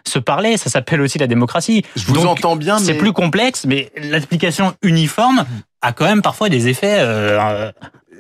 se 0.06 0.20
parler, 0.20 0.56
ça 0.56 0.70
s'appelle 0.70 1.02
aussi 1.02 1.18
la 1.18 1.28
démocratie. 1.28 1.84
Je 1.98 2.06
vous 2.06 2.26
entends 2.26 2.56
bien. 2.56 2.80
C'est 2.80 2.94
plus 2.94 3.12
complexe, 3.12 3.66
mais 3.66 3.92
l'application 3.98 4.74
uniforme 4.82 5.44
a 5.82 5.92
quand 5.92 6.06
même 6.06 6.22
parfois 6.22 6.48
des 6.48 6.70
effets 6.70 7.04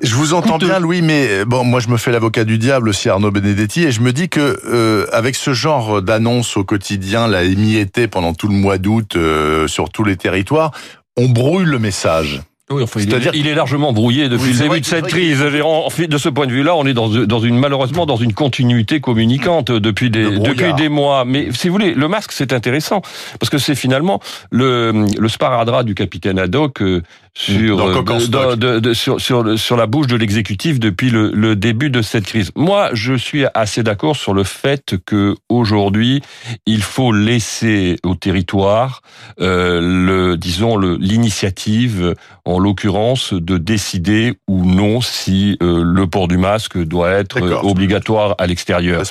je 0.02 0.16
vous 0.16 0.34
entends 0.34 0.58
bien, 0.58 0.80
Louis, 0.80 1.02
mais 1.02 1.28
euh, 1.30 1.46
bon, 1.46 1.64
moi 1.64 1.80
je 1.80 1.90
me 1.90 1.98
fais 1.98 2.12
l'avocat 2.12 2.44
du 2.44 2.58
diable 2.58 2.90
aussi, 2.90 3.10
Arnaud 3.10 3.32
Benedetti, 3.32 3.84
et 3.84 3.92
je 3.92 4.02
me 4.02 4.14
dis 4.14 4.30
que 4.30 4.60
euh, 4.66 5.08
avec 5.12 5.36
ce 5.36 5.54
genre 5.54 6.02
d'annonce 6.02 6.58
au 6.58 6.64
quotidien, 6.64 7.28
la 7.28 7.44
émietté 7.44 8.08
pendant 8.08 8.34
tout 8.34 8.48
le 8.48 8.54
mois 8.54 8.78
d'août 8.78 9.16
euh, 9.16 9.68
sur 9.68 9.90
tous 9.90 10.04
les 10.04 10.16
territoires, 10.16 10.72
on 11.18 11.30
brouille 11.30 11.66
le 11.66 11.80
message. 11.80 12.42
Oui, 12.70 12.84
enfin, 12.84 13.00
il, 13.00 13.14
est, 13.14 13.30
il 13.34 13.48
est 13.48 13.56
largement 13.56 13.94
brouillé 13.94 14.28
depuis 14.28 14.52
le 14.52 14.60
début 14.60 14.82
de 14.82 14.86
cette 14.86 15.08
crise. 15.08 15.40
De 15.40 16.18
ce 16.18 16.28
point 16.28 16.48
de 16.48 16.52
vue-là, 16.52 16.76
on 16.76 16.86
est 16.86 16.94
dans, 16.94 17.08
dans 17.08 17.40
une 17.40 17.58
malheureusement 17.58 18.06
dans 18.06 18.18
une 18.18 18.34
continuité 18.34 19.00
communicante 19.00 19.72
depuis 19.72 20.10
des 20.10 20.38
depuis 20.38 20.74
des 20.74 20.90
mois. 20.90 21.24
Mais 21.24 21.48
si 21.54 21.70
vous 21.70 21.72
voulez, 21.72 21.94
le 21.94 22.10
masque 22.10 22.34
c'est 22.34 22.52
intéressant 22.52 23.02
parce 23.40 23.50
que 23.50 23.58
c'est 23.58 23.74
finalement 23.74 24.20
le 24.52 25.06
le 25.18 25.30
sparadrap 25.30 25.86
du 25.86 25.96
capitaine 25.96 26.40
Haddock 26.40 26.82
euh, 26.82 27.04
sur, 27.38 27.80
euh, 27.80 28.56
de, 28.56 28.80
de, 28.80 28.94
sur, 28.94 29.22
sur, 29.22 29.60
sur 29.60 29.78
la 29.78 29.86
bouche 29.86 30.08
de 30.08 30.16
l'exécutif 30.16 30.80
depuis 30.80 31.12
le, 31.12 31.32
le, 31.32 31.56
début 31.56 31.92
de 31.92 32.02
cette 32.02 32.26
crise. 32.26 32.52
Moi, 32.56 32.90
je 32.94 33.14
suis 33.14 33.46
assez 33.54 33.84
d'accord 33.84 34.16
sur 34.16 34.34
le 34.34 34.44
fait 34.44 34.96
que 35.06 35.36
aujourd'hui, 35.48 36.24
il 36.66 36.82
faut 36.82 37.12
laisser 37.12 37.98
au 38.04 38.16
territoire 38.16 39.04
euh, 39.40 39.82
le, 39.82 40.36
disons, 40.36 40.80
l'initiative, 40.80 42.16
en 42.44 42.58
l'occurrence, 42.58 43.34
de 43.34 43.60
décider 43.60 44.34
ou 44.48 44.66
non 44.66 45.00
si 45.02 45.58
euh, 45.62 45.84
le 45.86 46.08
port 46.08 46.28
du 46.28 46.38
masque 46.38 46.80
doit 46.80 47.12
être 47.12 47.40
obligatoire 47.64 48.34
à 48.40 48.48
l'extérieur. 48.48 49.04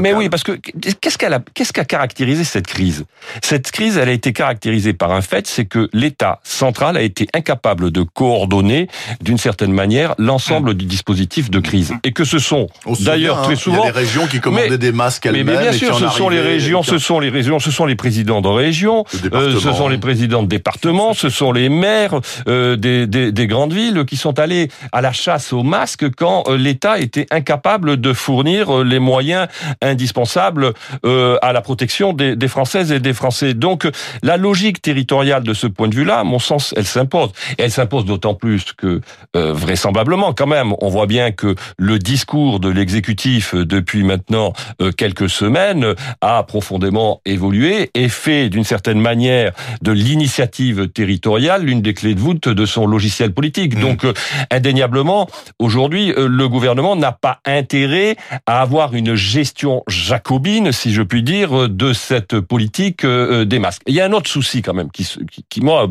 Mais 0.00 0.12
oui, 0.12 0.28
parce 0.28 0.42
que 0.42 0.52
qu'est-ce 0.52 1.16
qu'elle 1.16 1.32
a, 1.32 1.40
qu'est-ce 1.54 1.72
qu'a 1.72 1.86
caractérisé 1.86 2.44
cette 2.44 2.66
crise? 2.66 3.06
Cette 3.42 3.70
crise, 3.70 3.96
elle 3.96 4.10
a 4.10 4.12
été 4.12 4.34
caractérisée 4.34 4.92
par 4.92 5.12
un 5.12 5.22
fait, 5.22 5.46
c'est 5.46 5.64
que 5.64 5.88
l'État 5.94 6.40
central 6.44 6.98
a 6.98 7.02
été 7.02 7.26
incapable 7.32 7.53
incapable 7.54 7.92
de 7.92 8.02
coordonner 8.02 8.88
d'une 9.20 9.38
certaine 9.38 9.72
manière 9.72 10.14
l'ensemble 10.18 10.74
du 10.74 10.86
dispositif 10.86 11.50
de 11.50 11.60
crise. 11.60 11.94
Et 12.02 12.12
que 12.12 12.24
ce 12.24 12.38
sont 12.38 12.66
d'ailleurs 13.00 13.42
très 13.42 13.56
souvent 13.56 13.84
il 13.84 13.86
y 13.86 13.88
a 13.88 13.92
des 13.92 13.98
régions 13.98 14.26
qui 14.26 14.40
commandaient 14.40 14.78
des 14.78 14.92
masques 14.92 15.26
elles-mêmes. 15.26 15.46
Mais, 15.46 15.62
bien 15.62 15.72
sûr, 15.72 15.96
ce 15.98 16.08
sont 16.08 16.28
les 16.28 16.40
régions, 16.40 16.82
ce 16.82 16.98
sont 16.98 17.20
les 17.20 17.30
régions, 17.30 17.58
ce 17.60 17.70
sont 17.70 17.86
les 17.86 17.94
présidents 17.94 18.40
de 18.40 18.48
régions, 18.48 19.04
euh, 19.32 19.58
ce 19.58 19.72
sont 19.72 19.88
les 19.88 19.98
présidents 19.98 20.42
de 20.42 20.48
départements, 20.48 21.14
ce 21.14 21.28
sont 21.28 21.52
les 21.52 21.68
maires 21.68 22.20
euh, 22.48 22.76
des, 22.76 23.06
des, 23.06 23.30
des, 23.30 23.46
grandes 23.46 23.72
villes 23.72 24.04
qui 24.04 24.16
sont 24.16 24.38
allés 24.38 24.68
à 24.90 25.00
la 25.00 25.12
chasse 25.12 25.52
aux 25.52 25.62
masques 25.62 26.10
quand 26.16 26.44
euh, 26.48 26.56
l'État 26.56 26.98
était 26.98 27.26
incapable 27.30 28.00
de 28.00 28.12
fournir 28.12 28.82
les 28.82 28.98
moyens 28.98 29.46
indispensables 29.80 30.72
à 31.04 31.52
la 31.52 31.60
protection 31.60 32.12
des, 32.12 32.36
des 32.36 32.48
Françaises 32.48 32.90
et 32.90 33.00
des 33.00 33.12
Français. 33.12 33.54
Donc 33.54 33.88
la 34.22 34.36
logique 34.36 34.82
territoriale 34.82 35.42
de 35.42 35.54
ce 35.54 35.66
point 35.66 35.88
de 35.88 35.94
vue-là, 35.94 36.20
à 36.20 36.24
mon 36.24 36.38
sens, 36.38 36.74
elle 36.76 36.86
s'impose. 36.86 37.30
Et 37.58 37.64
elle 37.64 37.70
s'impose 37.70 38.04
d'autant 38.04 38.34
plus 38.34 38.72
que 38.72 39.00
vraisemblablement, 39.34 40.32
quand 40.32 40.46
même, 40.46 40.74
on 40.80 40.88
voit 40.88 41.06
bien 41.06 41.32
que 41.32 41.54
le 41.78 41.98
discours 41.98 42.60
de 42.60 42.68
l'exécutif 42.68 43.54
depuis 43.54 44.02
maintenant 44.02 44.52
quelques 44.96 45.28
semaines 45.28 45.94
a 46.20 46.42
profondément 46.42 47.20
évolué 47.24 47.90
et 47.94 48.08
fait 48.08 48.48
d'une 48.48 48.64
certaine 48.64 49.00
manière 49.00 49.52
de 49.82 49.92
l'initiative 49.92 50.88
territoriale 50.88 51.64
l'une 51.64 51.82
des 51.82 51.94
clés 51.94 52.14
de 52.14 52.20
voûte 52.20 52.48
de 52.48 52.66
son 52.66 52.86
logiciel 52.86 53.32
politique. 53.32 53.76
Mmh. 53.76 53.80
Donc, 53.80 54.04
euh, 54.04 54.12
indéniablement, 54.50 55.28
aujourd'hui, 55.58 56.12
euh, 56.12 56.28
le 56.28 56.48
gouvernement 56.48 56.96
n'a 56.96 57.12
pas 57.12 57.40
intérêt 57.44 58.16
à 58.46 58.60
avoir 58.60 58.94
une 58.94 59.14
gestion 59.14 59.82
jacobine, 59.88 60.72
si 60.72 60.92
je 60.92 61.02
puis 61.02 61.22
dire, 61.22 61.68
de 61.68 61.92
cette 61.92 62.40
politique 62.40 63.04
euh, 63.04 63.44
des 63.44 63.58
masques. 63.58 63.82
il 63.86 63.94
y 63.94 64.00
a 64.00 64.04
un 64.04 64.12
autre 64.12 64.30
souci 64.30 64.62
quand 64.62 64.74
même 64.74 64.90
qui, 64.90 65.04
qui, 65.30 65.44
qui 65.48 65.60
moi, 65.60 65.90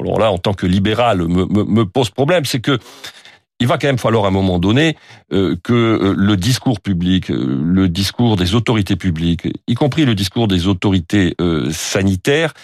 alors 0.00 0.18
là, 0.18 0.30
en 0.30 0.38
tant 0.38 0.54
que 0.54 0.66
libéral, 0.66 1.18
me, 1.18 1.44
me, 1.46 1.64
me 1.64 1.84
pose 1.84 2.10
problème, 2.10 2.44
c'est 2.44 2.60
que 2.60 2.78
il 3.60 3.66
va 3.66 3.76
quand 3.76 3.88
même 3.88 3.98
falloir 3.98 4.24
à 4.24 4.28
un 4.28 4.30
moment 4.30 4.58
donné 4.58 4.96
euh, 5.32 5.56
que 5.64 5.72
euh, 5.72 6.14
le 6.16 6.36
discours 6.36 6.80
public, 6.80 7.30
euh, 7.30 7.60
le 7.64 7.88
discours 7.88 8.36
des 8.36 8.54
autorités 8.54 8.94
publiques, 8.94 9.48
y 9.66 9.74
compris 9.74 10.04
le 10.04 10.14
discours 10.14 10.46
des 10.46 10.66
autorités 10.66 11.34
sanitaires, 11.70 12.54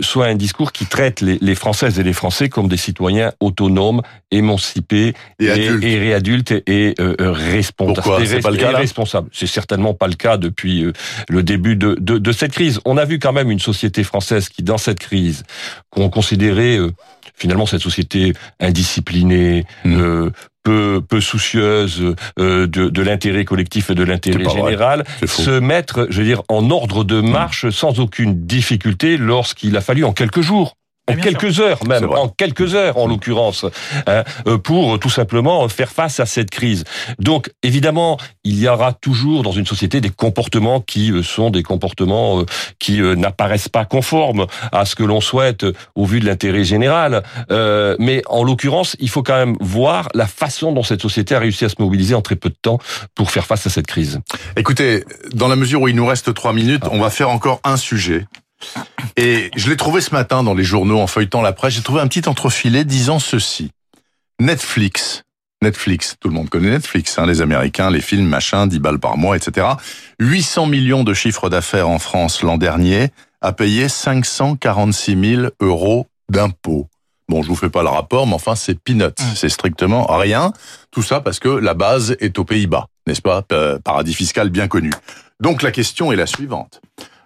soit 0.00 0.26
un 0.26 0.34
discours 0.34 0.72
qui 0.72 0.86
traite 0.86 1.20
les, 1.20 1.54
Françaises 1.54 1.98
et 1.98 2.02
les 2.02 2.12
Français 2.12 2.48
comme 2.48 2.68
des 2.68 2.76
citoyens 2.76 3.32
autonomes, 3.40 4.02
émancipés 4.30 5.14
et, 5.38 5.46
et, 5.46 5.98
réadultes 5.98 6.52
et, 6.66 6.94
responsables. 6.98 8.26
C'est 8.26 8.40
pas 8.40 8.50
le 8.50 8.56
cas 8.56 8.76
responsables. 8.76 9.28
C'est 9.32 9.46
certainement 9.46 9.94
pas 9.94 10.08
le 10.08 10.14
cas 10.14 10.36
depuis 10.36 10.84
le 11.28 11.42
début 11.42 11.76
de, 11.76 11.96
de, 12.00 12.18
de, 12.18 12.32
cette 12.32 12.52
crise. 12.52 12.80
On 12.84 12.96
a 12.96 13.04
vu 13.04 13.18
quand 13.18 13.32
même 13.32 13.50
une 13.50 13.60
société 13.60 14.04
française 14.04 14.48
qui, 14.48 14.62
dans 14.62 14.78
cette 14.78 14.98
crise, 14.98 15.44
qu'on 15.90 16.08
considérait 16.08 16.78
finalement 17.34 17.66
cette 17.66 17.82
société 17.82 18.32
indisciplinée, 18.60 19.64
mmh. 19.84 20.00
euh, 20.00 20.30
peu, 20.62 21.02
peu 21.06 21.20
soucieuse 21.20 22.14
euh, 22.38 22.66
de, 22.66 22.88
de 22.88 23.02
l'intérêt 23.02 23.44
collectif 23.44 23.90
et 23.90 23.94
de 23.94 24.04
l'intérêt 24.04 24.48
général, 24.48 25.04
se 25.26 25.58
mettre, 25.58 26.06
je 26.10 26.18
veux 26.18 26.26
dire, 26.26 26.42
en 26.48 26.70
ordre 26.70 27.04
de 27.04 27.20
marche 27.20 27.70
sans 27.70 28.00
aucune 28.00 28.46
difficulté 28.46 29.16
lorsqu'il 29.16 29.76
a 29.76 29.80
fallu 29.80 30.04
en 30.04 30.12
quelques 30.12 30.40
jours 30.40 30.76
en 31.12 31.22
quelques 31.22 31.60
heures 31.60 31.84
même, 31.86 32.10
en 32.10 32.28
quelques 32.28 32.74
heures 32.74 32.96
en 32.98 33.06
l'occurrence, 33.06 33.64
hein, 34.06 34.24
euh, 34.46 34.58
pour 34.58 34.98
tout 34.98 35.10
simplement 35.10 35.68
faire 35.68 35.90
face 35.90 36.20
à 36.20 36.26
cette 36.26 36.50
crise. 36.50 36.84
Donc 37.18 37.50
évidemment, 37.62 38.18
il 38.44 38.58
y 38.58 38.68
aura 38.68 38.92
toujours 38.92 39.42
dans 39.42 39.52
une 39.52 39.66
société 39.66 40.00
des 40.00 40.10
comportements 40.10 40.80
qui 40.80 41.10
euh, 41.10 41.22
sont 41.22 41.50
des 41.50 41.62
comportements 41.62 42.40
euh, 42.40 42.46
qui 42.78 43.00
n'apparaissent 43.00 43.68
pas 43.68 43.84
conformes 43.84 44.46
à 44.72 44.84
ce 44.84 44.94
que 44.94 45.02
l'on 45.02 45.20
souhaite 45.20 45.64
au 45.94 46.04
vu 46.04 46.20
de 46.20 46.26
l'intérêt 46.26 46.64
général. 46.64 47.22
Mais 47.98 48.22
en 48.26 48.42
l'occurrence, 48.42 48.96
il 48.98 49.08
faut 49.08 49.22
quand 49.22 49.36
même 49.36 49.56
voir 49.60 50.08
la 50.14 50.26
façon 50.26 50.72
dont 50.72 50.82
cette 50.82 51.02
société 51.02 51.34
a 51.34 51.38
réussi 51.38 51.64
à 51.64 51.68
se 51.68 51.76
mobiliser 51.78 52.14
en 52.14 52.22
très 52.22 52.36
peu 52.36 52.48
de 52.48 52.56
temps 52.60 52.78
pour 53.14 53.30
faire 53.30 53.46
face 53.46 53.66
à 53.66 53.70
cette 53.70 53.86
crise. 53.86 54.20
Écoutez, 54.56 55.04
dans 55.32 55.48
la 55.48 55.56
mesure 55.56 55.82
où 55.82 55.88
il 55.88 55.96
nous 55.96 56.06
reste 56.06 56.32
trois 56.34 56.52
minutes, 56.52 56.84
on 56.90 56.98
va 56.98 57.10
faire 57.10 57.30
encore 57.30 57.60
un 57.64 57.76
sujet 57.76 58.26
et 59.16 59.50
je 59.56 59.68
l'ai 59.68 59.76
trouvé 59.76 60.00
ce 60.00 60.12
matin 60.12 60.42
dans 60.42 60.54
les 60.54 60.64
journaux 60.64 60.98
en 61.00 61.06
feuilletant 61.06 61.42
la 61.42 61.52
presse. 61.52 61.74
J'ai 61.74 61.82
trouvé 61.82 62.00
un 62.00 62.08
petit 62.08 62.28
entrefilet 62.28 62.84
disant 62.84 63.18
ceci. 63.18 63.70
Netflix. 64.40 65.22
Netflix, 65.62 66.16
tout 66.18 66.28
le 66.28 66.34
monde 66.34 66.50
connaît 66.50 66.70
Netflix, 66.70 67.18
hein, 67.18 67.26
les 67.26 67.40
Américains, 67.40 67.88
les 67.90 68.00
films, 68.00 68.26
machin, 68.26 68.66
10 68.66 68.80
balles 68.80 68.98
par 68.98 69.16
mois, 69.16 69.36
etc. 69.36 69.68
800 70.18 70.66
millions 70.66 71.04
de 71.04 71.14
chiffres 71.14 71.48
d'affaires 71.48 71.88
en 71.88 72.00
France 72.00 72.42
l'an 72.42 72.58
dernier, 72.58 73.10
a 73.40 73.52
payé 73.52 73.88
546 73.88 75.36
000 75.36 75.42
euros 75.60 76.06
d'impôts. 76.28 76.88
Bon, 77.28 77.42
je 77.42 77.48
vous 77.48 77.56
fais 77.56 77.70
pas 77.70 77.82
le 77.82 77.88
rapport, 77.88 78.26
mais 78.26 78.34
enfin, 78.34 78.56
c'est 78.56 78.78
peanuts. 78.78 79.06
Mmh. 79.06 79.34
C'est 79.36 79.48
strictement 79.48 80.06
rien. 80.06 80.52
Tout 80.90 81.02
ça 81.02 81.20
parce 81.20 81.38
que 81.38 81.48
la 81.48 81.74
base 81.74 82.16
est 82.20 82.38
aux 82.38 82.44
Pays-Bas, 82.44 82.86
n'est-ce 83.06 83.22
pas? 83.22 83.42
Euh, 83.52 83.78
paradis 83.78 84.14
fiscal 84.14 84.50
bien 84.50 84.68
connu. 84.68 84.90
Donc, 85.40 85.62
la 85.62 85.70
question 85.70 86.12
est 86.12 86.16
la 86.16 86.26
suivante. 86.26 86.80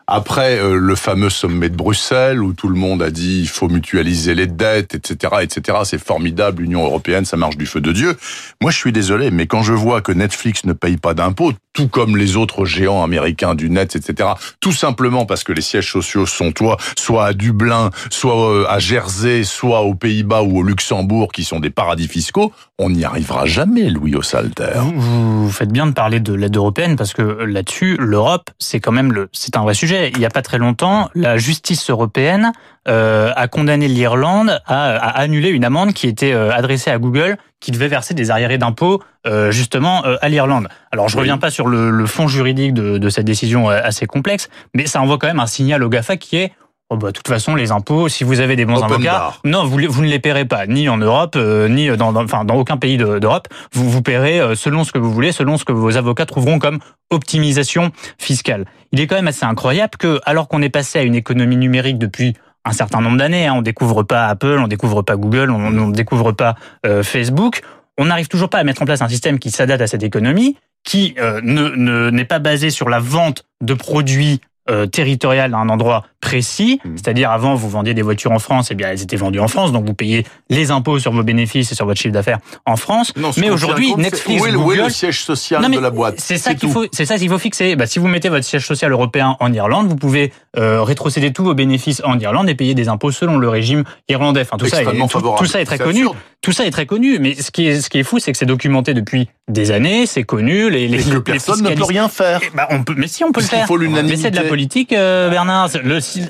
Après 0.08 0.60
euh, 0.60 0.76
le 0.78 0.94
fameux 0.94 1.30
sommet 1.30 1.68
de 1.68 1.74
Bruxelles 1.74 2.40
où 2.40 2.52
tout 2.52 2.68
le 2.68 2.76
monde 2.76 3.02
a 3.02 3.10
dit 3.10 3.40
il 3.40 3.48
faut 3.48 3.68
mutualiser 3.68 4.36
les 4.36 4.46
dettes, 4.46 4.94
etc., 4.94 5.34
etc. 5.42 5.78
C'est 5.84 6.02
formidable, 6.02 6.62
l'Union 6.62 6.84
européenne, 6.84 7.24
ça 7.24 7.36
marche 7.36 7.56
du 7.56 7.66
feu 7.66 7.80
de 7.80 7.90
Dieu. 7.90 8.16
Moi, 8.62 8.70
je 8.70 8.76
suis 8.76 8.92
désolé, 8.92 9.32
mais 9.32 9.48
quand 9.48 9.62
je 9.62 9.72
vois 9.72 10.02
que 10.02 10.12
Netflix 10.12 10.64
ne 10.64 10.72
paye 10.72 10.96
pas 10.96 11.14
d'impôts, 11.14 11.52
tout 11.72 11.88
comme 11.88 12.16
les 12.16 12.36
autres 12.36 12.64
géants 12.64 13.02
américains 13.02 13.54
du 13.54 13.68
net, 13.68 13.96
etc., 13.96 14.30
tout 14.60 14.72
simplement 14.72 15.26
parce 15.26 15.44
que 15.44 15.52
les 15.52 15.60
sièges 15.60 15.90
sociaux 15.90 16.24
sont 16.24 16.52
toi, 16.52 16.76
soit 16.96 17.26
à 17.26 17.32
Dublin, 17.32 17.90
soit 18.10 18.50
euh, 18.50 18.66
à 18.68 18.78
Jersey, 18.78 19.42
soit 19.42 19.82
aux 19.82 19.94
Pays-Bas 19.94 20.42
ou 20.42 20.58
au 20.58 20.62
Luxembourg, 20.62 21.32
qui 21.32 21.42
sont 21.44 21.58
des 21.58 21.70
paradis 21.70 22.08
fiscaux, 22.08 22.52
on 22.78 22.90
n'y 22.90 23.04
arrivera 23.04 23.44
jamais, 23.44 23.90
Louis 23.90 24.14
Ossalter. 24.14 24.80
Vous, 24.94 25.50
faites 25.50 25.72
bien 25.72 25.86
de 25.86 25.92
parler 25.92 26.20
de 26.20 26.32
l'aide 26.32 26.56
européenne 26.56 26.96
parce 26.96 27.12
que 27.12 27.22
là-dessus, 27.22 27.96
l'Europe, 27.98 28.50
c'est 28.58 28.80
quand 28.80 28.92
même 28.92 29.12
le, 29.12 29.28
c'est 29.32 29.56
un 29.56 29.62
vrai 29.62 29.74
sujet 29.74 29.95
il 30.12 30.18
n'y 30.18 30.24
a 30.24 30.30
pas 30.30 30.42
très 30.42 30.58
longtemps, 30.58 31.10
la 31.14 31.36
justice 31.36 31.90
européenne 31.90 32.52
euh, 32.88 33.32
a 33.34 33.48
condamné 33.48 33.88
l'Irlande 33.88 34.60
à, 34.66 34.96
à, 34.96 35.20
annuler 35.20 35.50
une 35.50 35.64
amende 35.64 35.92
qui 35.92 36.06
était 36.06 36.32
euh, 36.32 36.52
adressée 36.52 36.90
à 36.90 36.98
Google, 36.98 37.36
qui 37.60 37.70
devait 37.70 37.88
verser 37.88 38.14
des 38.14 38.30
arriérés 38.30 38.58
d'impôts 38.58 39.02
euh, 39.26 39.50
justement 39.50 40.02
à 40.02 40.28
l'Irlande. 40.28 40.68
Alors 40.92 41.08
je 41.08 41.16
reviens 41.16 41.38
pas 41.38 41.50
sur 41.50 41.66
le, 41.66 41.90
le 41.90 42.06
fond 42.06 42.28
juridique 42.28 42.74
de, 42.74 42.98
de, 42.98 43.08
cette 43.08 43.26
décision 43.26 43.68
assez 43.68 44.06
complexe, 44.06 44.48
mais 44.74 44.86
ça 44.86 45.00
envoie 45.00 45.18
quand 45.18 45.26
même 45.26 45.40
un 45.40 45.46
signal 45.46 45.82
au 45.82 45.88
Gafa 45.88 46.16
qui 46.16 46.36
est 46.36 46.52
Oh 46.88 46.96
bah, 46.96 47.08
de 47.08 47.12
toute 47.12 47.26
façon, 47.26 47.56
les 47.56 47.72
impôts, 47.72 48.08
si 48.08 48.22
vous 48.22 48.38
avez 48.38 48.54
des 48.54 48.64
bons 48.64 48.80
avocats, 48.80 49.34
non, 49.44 49.64
vous, 49.64 49.80
vous 49.88 50.02
ne 50.02 50.08
les 50.08 50.20
paierez 50.20 50.44
pas, 50.44 50.68
ni 50.68 50.88
en 50.88 50.98
Europe, 50.98 51.34
euh, 51.34 51.68
ni 51.68 51.88
dans, 51.96 52.12
dans, 52.12 52.22
enfin, 52.22 52.44
dans 52.44 52.54
aucun 52.54 52.76
pays 52.76 52.96
d'Europe. 52.96 53.48
Vous 53.72 53.90
vous 53.90 54.02
paierez 54.02 54.38
euh, 54.38 54.54
selon 54.54 54.84
ce 54.84 54.92
que 54.92 54.98
vous 54.98 55.12
voulez, 55.12 55.32
selon 55.32 55.56
ce 55.56 55.64
que 55.64 55.72
vos 55.72 55.96
avocats 55.96 56.26
trouveront 56.26 56.60
comme 56.60 56.78
optimisation 57.10 57.90
fiscale. 58.18 58.66
Il 58.92 59.00
est 59.00 59.08
quand 59.08 59.16
même 59.16 59.26
assez 59.26 59.44
incroyable 59.44 59.96
que, 59.98 60.20
alors 60.26 60.46
qu'on 60.46 60.62
est 60.62 60.68
passé 60.68 61.00
à 61.00 61.02
une 61.02 61.16
économie 61.16 61.56
numérique 61.56 61.98
depuis 61.98 62.34
un 62.64 62.72
certain 62.72 63.00
nombre 63.00 63.16
d'années, 63.16 63.48
hein, 63.48 63.54
on 63.56 63.62
découvre 63.62 64.04
pas 64.04 64.26
Apple, 64.26 64.58
on 64.60 64.68
découvre 64.68 65.02
pas 65.02 65.16
Google, 65.16 65.50
on, 65.50 65.70
ne 65.70 65.92
découvre 65.92 66.30
pas 66.30 66.54
euh, 66.84 67.02
Facebook, 67.02 67.62
on 67.98 68.04
n'arrive 68.04 68.28
toujours 68.28 68.48
pas 68.48 68.58
à 68.58 68.64
mettre 68.64 68.82
en 68.82 68.84
place 68.84 69.02
un 69.02 69.08
système 69.08 69.40
qui 69.40 69.50
s'adapte 69.50 69.82
à 69.82 69.88
cette 69.88 70.04
économie, 70.04 70.56
qui 70.84 71.16
ne 71.18 72.10
n'est 72.10 72.24
pas 72.24 72.38
basé 72.38 72.70
sur 72.70 72.88
la 72.88 73.00
vente 73.00 73.44
de 73.60 73.74
produits 73.74 74.40
euh, 74.70 74.86
territorial 74.86 75.54
à 75.54 75.58
un 75.58 75.68
endroit 75.68 76.04
précis, 76.20 76.80
mmh. 76.84 76.90
c'est-à-dire 76.96 77.30
avant 77.30 77.54
vous 77.54 77.68
vendiez 77.68 77.94
des 77.94 78.02
voitures 78.02 78.32
en 78.32 78.38
France, 78.38 78.70
et 78.70 78.74
eh 78.74 78.76
bien 78.76 78.88
elles 78.88 79.02
étaient 79.02 79.16
vendues 79.16 79.38
en 79.38 79.46
France, 79.46 79.70
donc 79.70 79.86
vous 79.86 79.94
payez 79.94 80.26
les 80.50 80.70
impôts 80.72 80.98
sur 80.98 81.12
vos 81.12 81.22
bénéfices 81.22 81.70
et 81.70 81.74
sur 81.74 81.86
votre 81.86 82.00
chiffre 82.00 82.12
d'affaires 82.12 82.38
en 82.64 82.76
France. 82.76 83.12
mais 83.36 83.50
aujourd'hui 83.50 83.94
Netflix, 83.96 84.42
où 84.42 84.46
est, 84.46 84.52
Google, 84.52 84.82
le 84.84 84.90
siège 84.90 85.22
social 85.22 85.70
de 85.70 85.78
la 85.78 85.90
boîte 85.90 86.16
C'est 86.18 86.38
ça 86.38 86.54
qu'il 86.54 86.68
faut, 86.68 86.86
c'est 86.90 87.06
ça 87.06 87.16
qu'il 87.16 87.28
faut 87.28 87.38
fixer. 87.38 87.76
Bah, 87.76 87.86
si 87.86 87.98
vous 87.98 88.08
mettez 88.08 88.28
votre 88.28 88.44
siège 88.44 88.66
social 88.66 88.90
européen 88.90 89.36
en 89.38 89.52
Irlande, 89.52 89.88
vous 89.88 89.96
pouvez 89.96 90.32
euh, 90.56 90.82
rétrocéder 90.82 91.32
tous 91.32 91.44
vos 91.44 91.54
bénéfices 91.54 92.02
en 92.04 92.18
Irlande 92.18 92.48
et 92.48 92.54
payer 92.54 92.74
des 92.74 92.88
impôts 92.88 93.12
selon 93.12 93.38
le 93.38 93.48
régime 93.48 93.84
irlandais. 94.08 94.40
Enfin 94.40 94.56
tout 94.56 94.66
ça, 94.66 94.82
est, 94.82 94.84
tout, 94.84 95.46
ça 95.46 95.60
est 95.60 95.64
très 95.64 95.78
connu. 95.78 96.06
Tout 96.42 96.52
ça 96.52 96.66
est 96.66 96.70
très 96.70 96.86
connu, 96.86 97.18
mais 97.18 97.34
ce 97.34 97.50
qui 97.50 97.66
est 97.66 97.80
ce 97.80 97.90
qui 97.90 97.98
est 97.98 98.04
fou, 98.04 98.18
c'est 98.18 98.32
que 98.32 98.38
c'est 98.38 98.46
documenté 98.46 98.94
depuis 98.94 99.28
des 99.48 99.70
années, 99.70 100.06
c'est 100.06 100.24
connu. 100.24 100.70
Les, 100.70 100.88
les, 100.88 100.98
que 100.98 101.18
personne 101.18 101.62
ne 101.62 101.74
peut 101.74 101.84
rien 101.84 102.08
faire. 102.08 102.40
Ben, 102.54 102.66
on 102.70 102.82
peut, 102.82 102.94
mais 102.96 103.08
si 103.08 103.24
on 103.24 103.32
peut 103.32 103.40
le 103.40 103.46
faire. 103.46 103.66
Faut 103.66 103.78
c'est 104.16 104.30
de 104.30 104.36
la 104.36 104.44
politique, 104.56 104.94
euh, 104.94 105.28
Bernard? 105.28 105.68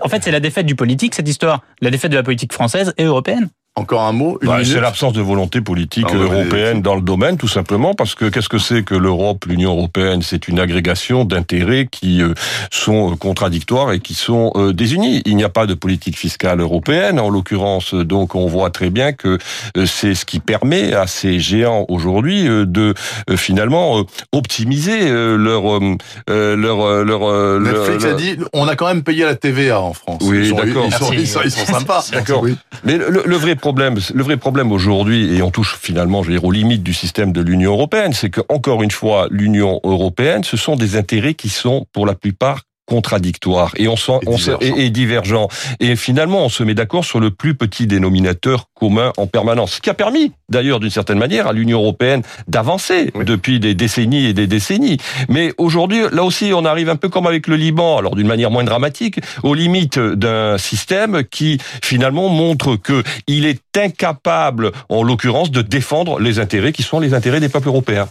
En 0.02 0.08
fait, 0.08 0.24
c'est 0.24 0.32
la 0.32 0.40
défaite 0.40 0.66
du 0.66 0.74
politique 0.74 1.14
cette 1.14 1.28
histoire, 1.28 1.62
la 1.80 1.90
défaite 1.90 2.10
de 2.10 2.16
la 2.16 2.24
politique 2.24 2.52
française 2.52 2.92
et 2.98 3.04
européenne. 3.04 3.50
Encore 3.78 4.00
un 4.04 4.12
mot 4.12 4.38
bah, 4.42 4.60
C'est 4.64 4.80
l'absence 4.80 5.12
de 5.12 5.20
volonté 5.20 5.60
politique 5.60 6.06
ah, 6.10 6.14
européenne 6.16 6.80
dans 6.80 6.94
le 6.94 7.02
domaine, 7.02 7.36
tout 7.36 7.46
simplement, 7.46 7.92
parce 7.92 8.14
que 8.14 8.24
qu'est-ce 8.24 8.48
que 8.48 8.56
c'est 8.56 8.82
que 8.82 8.94
l'Europe, 8.94 9.44
l'Union 9.46 9.72
européenne? 9.72 10.22
C'est 10.22 10.48
une 10.48 10.58
agrégation 10.58 11.26
d'intérêts 11.26 11.86
qui 11.86 12.22
euh, 12.22 12.32
sont 12.70 13.12
euh, 13.12 13.16
contradictoires 13.16 13.92
et 13.92 14.00
qui 14.00 14.14
sont 14.14 14.50
euh, 14.54 14.72
désunis. 14.72 15.20
Il 15.26 15.36
n'y 15.36 15.44
a 15.44 15.50
pas 15.50 15.66
de 15.66 15.74
politique 15.74 16.16
fiscale 16.16 16.60
européenne, 16.60 17.20
en 17.20 17.28
l'occurrence, 17.28 17.92
donc 17.92 18.34
on 18.34 18.46
voit 18.46 18.70
très 18.70 18.88
bien 18.88 19.12
que 19.12 19.36
c'est 19.84 20.14
ce 20.14 20.24
qui 20.24 20.40
permet 20.40 20.94
à 20.94 21.06
ces 21.06 21.38
géants 21.38 21.84
aujourd'hui 21.88 22.44
de 22.44 22.94
finalement 23.36 24.04
optimiser 24.32 25.10
leur 25.10 25.80
leur 26.28 27.04
leur. 27.04 27.60
Netflix 27.60 28.04
a 28.06 28.14
dit 28.14 28.38
on 28.54 28.68
a 28.68 28.74
quand 28.74 28.86
même 28.86 29.02
payé 29.02 29.24
la 29.24 29.34
TVA 29.34 29.80
en 29.80 29.92
France. 29.92 30.22
Oui, 30.24 30.50
d'accord. 30.54 30.86
Ils, 31.12 31.26
sont, 31.26 31.42
ils, 31.44 31.50
sont, 31.50 31.66
sympas. 31.66 32.06
D'accord. 32.12 32.44
Mais 32.84 32.96
le, 32.96 33.22
le 33.26 33.36
vrai 33.36 33.54
le 33.72 34.22
vrai 34.22 34.36
problème 34.36 34.72
aujourd'hui, 34.72 35.34
et 35.34 35.42
on 35.42 35.50
touche 35.50 35.78
finalement, 35.80 36.20
aux 36.20 36.50
limites 36.50 36.82
du 36.82 36.94
système 36.94 37.32
de 37.32 37.40
l'Union 37.40 37.72
européenne, 37.72 38.12
c'est 38.12 38.30
que 38.30 38.40
encore 38.48 38.82
une 38.82 38.90
fois, 38.90 39.28
l'Union 39.30 39.80
européenne, 39.84 40.44
ce 40.44 40.56
sont 40.56 40.76
des 40.76 40.96
intérêts 40.96 41.34
qui 41.34 41.48
sont 41.48 41.86
pour 41.92 42.06
la 42.06 42.14
plupart 42.14 42.62
contradictoires 42.86 43.72
et 43.76 43.88
on, 43.88 43.96
sent, 43.96 44.18
Et 44.22 44.28
on 44.28 44.36
se, 44.38 44.50
divergents. 44.52 44.76
et, 44.76 44.86
et 44.86 44.90
divergents. 44.90 45.48
Et 45.80 45.96
finalement, 45.96 46.44
on 46.44 46.48
se 46.48 46.62
met 46.62 46.74
d'accord 46.74 47.04
sur 47.04 47.20
le 47.20 47.30
plus 47.30 47.54
petit 47.54 47.86
dénominateur 47.86 48.66
commun 48.74 49.12
en 49.16 49.26
permanence. 49.26 49.72
Ce 49.72 49.80
qui 49.80 49.90
a 49.90 49.94
permis, 49.94 50.32
d'ailleurs, 50.48 50.80
d'une 50.80 50.90
certaine 50.90 51.18
manière, 51.18 51.46
à 51.46 51.52
l'Union 51.52 51.80
européenne 51.80 52.22
d'avancer 52.48 53.10
Oui. 53.14 53.24
depuis 53.24 53.60
des 53.60 53.74
décennies 53.74 54.26
et 54.26 54.32
des 54.32 54.46
décennies. 54.46 54.98
Mais 55.28 55.52
aujourd'hui, 55.58 56.02
là 56.12 56.22
aussi, 56.24 56.52
on 56.54 56.64
arrive 56.64 56.88
un 56.88 56.96
peu 56.96 57.08
comme 57.08 57.26
avec 57.26 57.46
le 57.46 57.56
Liban, 57.56 57.98
alors 57.98 58.14
d'une 58.14 58.26
manière 58.26 58.50
moins 58.50 58.64
dramatique, 58.64 59.20
aux 59.42 59.54
limites 59.54 59.98
d'un 59.98 60.56
système 60.58 61.24
qui 61.24 61.58
finalement 61.82 62.28
montre 62.28 62.76
que 62.76 63.02
il 63.26 63.46
est 63.46 63.60
incapable, 63.76 64.72
en 64.88 65.02
l'occurrence, 65.02 65.50
de 65.50 65.62
défendre 65.62 66.18
les 66.20 66.38
intérêts 66.38 66.72
qui 66.72 66.82
sont 66.82 67.00
les 67.00 67.14
intérêts 67.14 67.40
des 67.40 67.48
peuples 67.48 67.68
européens. 67.68 68.08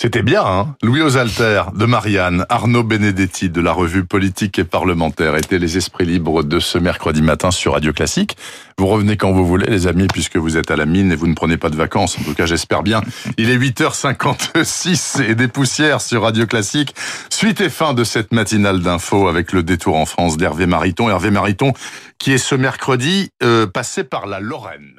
C'était 0.00 0.22
bien, 0.22 0.46
hein 0.46 0.76
Louis 0.80 1.02
Osalter, 1.02 1.64
de 1.74 1.84
Marianne, 1.84 2.46
Arnaud 2.48 2.84
Benedetti, 2.84 3.50
de 3.50 3.60
la 3.60 3.72
revue 3.72 4.04
politique 4.04 4.60
et 4.60 4.64
parlementaire, 4.64 5.34
étaient 5.34 5.58
les 5.58 5.76
esprits 5.76 6.06
libres 6.06 6.44
de 6.44 6.60
ce 6.60 6.78
mercredi 6.78 7.20
matin 7.20 7.50
sur 7.50 7.72
Radio 7.72 7.92
Classique. 7.92 8.36
Vous 8.78 8.86
revenez 8.86 9.16
quand 9.16 9.32
vous 9.32 9.44
voulez, 9.44 9.66
les 9.66 9.88
amis, 9.88 10.06
puisque 10.06 10.36
vous 10.36 10.56
êtes 10.56 10.70
à 10.70 10.76
la 10.76 10.86
mine 10.86 11.10
et 11.10 11.16
vous 11.16 11.26
ne 11.26 11.34
prenez 11.34 11.56
pas 11.56 11.68
de 11.68 11.74
vacances. 11.74 12.16
En 12.16 12.22
tout 12.22 12.34
cas, 12.34 12.46
j'espère 12.46 12.84
bien. 12.84 13.00
Il 13.38 13.50
est 13.50 13.58
8h56 13.58 15.20
et 15.20 15.34
des 15.34 15.48
poussières 15.48 16.00
sur 16.00 16.22
Radio 16.22 16.46
Classique. 16.46 16.94
Suite 17.28 17.60
et 17.60 17.68
fin 17.68 17.92
de 17.92 18.04
cette 18.04 18.30
matinale 18.30 18.78
d'infos 18.78 19.26
avec 19.26 19.52
le 19.52 19.64
détour 19.64 19.96
en 19.96 20.06
France 20.06 20.36
d'Hervé 20.36 20.66
Mariton. 20.66 21.10
Hervé 21.10 21.32
Mariton, 21.32 21.72
qui 22.18 22.30
est 22.30 22.38
ce 22.38 22.54
mercredi 22.54 23.32
euh, 23.42 23.66
passé 23.66 24.04
par 24.04 24.28
la 24.28 24.38
Lorraine. 24.38 24.94